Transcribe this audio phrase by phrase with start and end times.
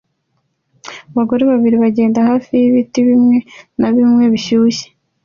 [1.11, 3.37] Abagore babiri bagenda hafi y'ibiti bimwe
[3.79, 4.87] na bimwe bishyushye